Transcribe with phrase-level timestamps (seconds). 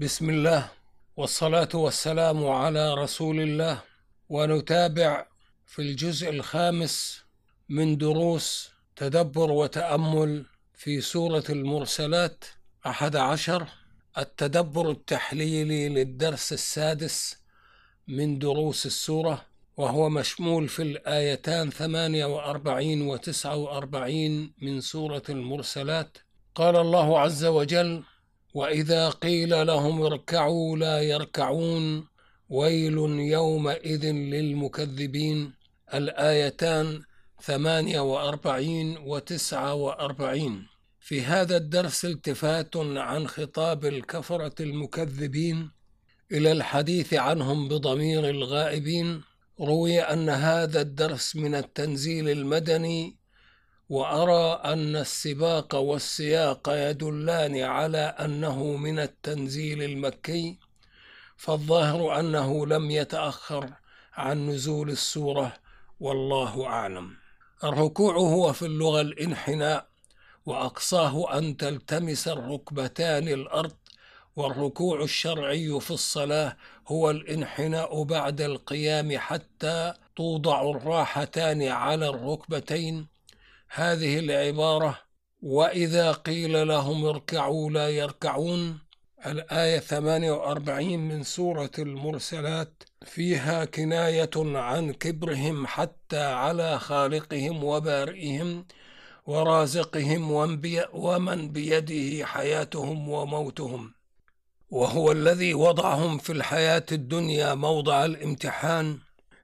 [0.00, 0.68] بسم الله
[1.16, 3.82] والصلاة والسلام على رسول الله
[4.28, 5.26] ونتابع
[5.66, 7.24] في الجزء الخامس
[7.68, 12.44] من دروس تدبر وتأمل في سورة المرسلات
[12.86, 13.66] أحد عشر
[14.18, 17.36] التدبر التحليلي للدرس السادس
[18.08, 19.46] من دروس السورة
[19.76, 26.18] وهو مشمول في الآيتان ثمانية وأربعين وتسعة وأربعين من سورة المرسلات.
[26.54, 28.02] قال الله عز وجل
[28.54, 32.06] وإذا قيل لهم اركعوا لا يركعون
[32.48, 32.98] ويل
[33.36, 35.52] يومئذ للمكذبين.
[35.94, 37.02] الآيتان
[37.42, 40.66] ثمانية وأربعين وتسعة وأربعين.
[41.00, 45.70] في هذا الدرس التفات عن خطاب الكفرة المكذبين
[46.32, 49.22] إلى الحديث عنهم بضمير الغائبين.
[49.60, 53.19] روي أن هذا الدرس من التنزيل المدني
[53.90, 60.58] وأرى أن السباق والسياق يدلان على أنه من التنزيل المكي
[61.36, 63.70] فالظاهر أنه لم يتأخر
[64.14, 65.52] عن نزول السورة
[66.00, 67.16] والله أعلم.
[67.64, 69.86] الركوع هو في اللغة الإنحناء
[70.46, 73.76] وأقصاه أن تلتمس الركبتان الأرض
[74.36, 76.56] والركوع الشرعي في الصلاة
[76.88, 83.19] هو الإنحناء بعد القيام حتى توضع الراحتان على الركبتين
[83.72, 84.98] هذه العبارة
[85.42, 88.78] وإذا قيل لهم اركعوا لا يركعون
[89.26, 98.66] الآية 48 من سورة المرسلات فيها كناية عن كبرهم حتى على خالقهم وبارئهم
[99.26, 100.30] ورازقهم
[100.92, 103.94] ومن بيده حياتهم وموتهم.
[104.70, 108.98] وهو الذي وضعهم في الحياة الدنيا موضع الامتحان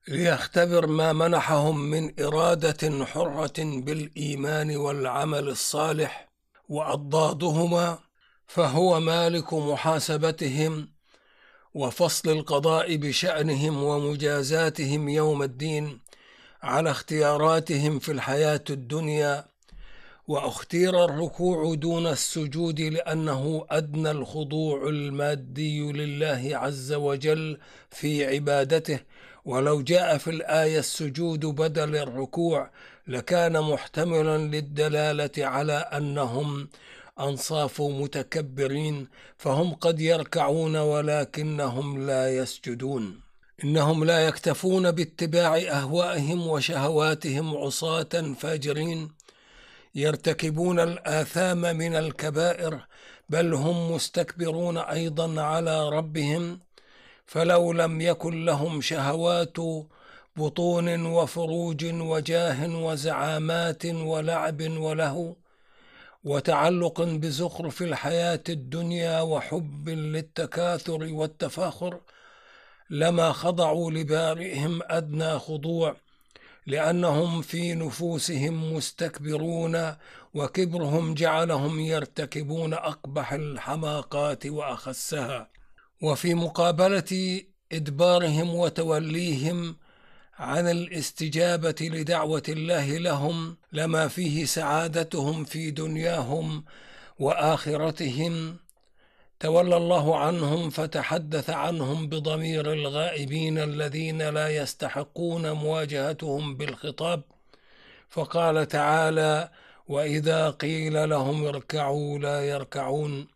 [0.08, 6.28] ليختبر ما منحهم من إرادة حرة بالإيمان والعمل الصالح
[6.68, 7.98] وأضدادهما
[8.46, 10.88] فهو مالك محاسبتهم
[11.74, 16.00] وفصل القضاء بشأنهم ومجازاتهم يوم الدين
[16.62, 19.44] على اختياراتهم في الحياة الدنيا
[20.28, 27.58] وأختير الركوع دون السجود لأنه أدنى الخضوع المادي لله عز وجل
[27.90, 29.00] في عبادته
[29.46, 32.70] ولو جاء في الآية السجود بدل الركوع
[33.06, 36.68] لكان محتملا للدلالة على أنهم
[37.20, 39.08] أنصاف متكبرين
[39.38, 43.20] فهم قد يركعون ولكنهم لا يسجدون.
[43.64, 49.10] إنهم لا يكتفون باتباع أهوائهم وشهواتهم عصاة فاجرين
[49.94, 52.86] يرتكبون الآثام من الكبائر
[53.28, 56.60] بل هم مستكبرون أيضا على ربهم
[57.26, 59.56] فلو لم يكن لهم شهوات
[60.36, 65.36] بطون وفروج وجاه وزعامات ولعب وله
[66.24, 72.00] وتعلق بزخرف الحياة الدنيا وحب للتكاثر والتفاخر
[72.90, 75.96] لما خضعوا لبارئهم أدنى خضوع
[76.66, 79.96] لأنهم في نفوسهم مستكبرون
[80.34, 85.48] وكبرهم جعلهم يرتكبون أقبح الحماقات وأخسها.
[86.02, 87.42] وفي مقابلة
[87.72, 89.76] إدبارهم وتوليهم
[90.38, 96.64] عن الاستجابة لدعوة الله لهم لما فيه سعادتهم في دنياهم
[97.18, 98.56] وآخرتهم
[99.40, 107.22] تولى الله عنهم فتحدث عنهم بضمير الغائبين الذين لا يستحقون مواجهتهم بالخطاب.
[108.08, 109.50] فقال تعالى
[109.88, 113.28] وإذا قيل لهم اركعوا لا يركعون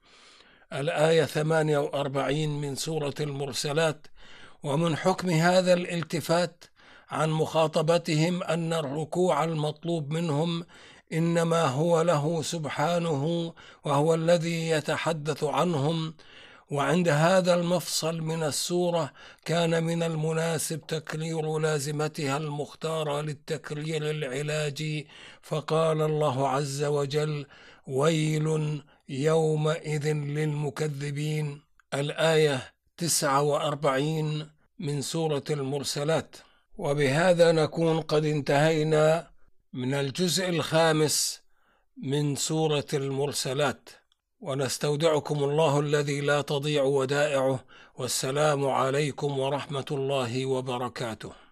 [0.73, 4.07] الآية 48 من سورة المرسلات
[4.63, 6.65] ومن حكم هذا الالتفات
[7.11, 10.65] عن مخاطبتهم أن الركوع المطلوب منهم
[11.13, 13.53] إنما هو له سبحانه
[13.85, 16.15] وهو الذي يتحدث عنهم.
[16.71, 19.13] وعند هذا المفصل من السورة
[19.45, 25.07] كان من المناسب تكرير لازمتها المختارة للتكرير العلاجي
[25.43, 27.47] فقال الله عز وجل
[27.87, 31.63] ويل يومئذ للمكذبين
[31.95, 36.37] الآية تسعة وأربعين من سورة المرسلات.
[36.79, 39.31] وبهذا نكون قد انتهينا
[39.73, 41.41] من الجزء الخامس
[41.97, 43.89] من سورة المرسلات.
[44.41, 47.65] ونستودعكم الله الذي لا تضيع ودائعه.
[47.95, 51.50] والسلام عليكم ورحمة الله وبركاته.